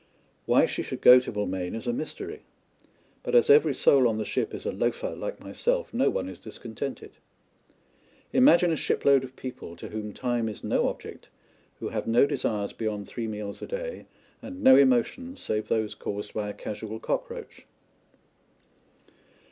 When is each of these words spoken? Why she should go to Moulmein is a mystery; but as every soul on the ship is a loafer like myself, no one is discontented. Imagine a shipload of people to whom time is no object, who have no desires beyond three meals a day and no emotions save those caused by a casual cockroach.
Why 0.47 0.65
she 0.65 0.81
should 0.81 0.99
go 1.01 1.19
to 1.19 1.31
Moulmein 1.31 1.75
is 1.75 1.85
a 1.85 1.93
mystery; 1.93 2.41
but 3.21 3.35
as 3.35 3.51
every 3.51 3.75
soul 3.75 4.07
on 4.07 4.17
the 4.17 4.25
ship 4.25 4.51
is 4.51 4.65
a 4.65 4.71
loafer 4.71 5.11
like 5.15 5.39
myself, 5.39 5.93
no 5.93 6.09
one 6.09 6.27
is 6.27 6.39
discontented. 6.39 7.11
Imagine 8.33 8.71
a 8.71 8.75
shipload 8.75 9.23
of 9.23 9.35
people 9.35 9.75
to 9.75 9.89
whom 9.89 10.11
time 10.11 10.49
is 10.49 10.63
no 10.63 10.87
object, 10.87 11.29
who 11.79 11.89
have 11.89 12.07
no 12.07 12.25
desires 12.25 12.73
beyond 12.73 13.07
three 13.07 13.27
meals 13.27 13.61
a 13.61 13.67
day 13.67 14.07
and 14.41 14.63
no 14.63 14.75
emotions 14.75 15.39
save 15.39 15.67
those 15.67 15.93
caused 15.93 16.33
by 16.33 16.49
a 16.49 16.53
casual 16.55 16.99
cockroach. 16.99 17.67